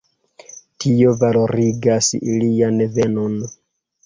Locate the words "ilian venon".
2.21-3.39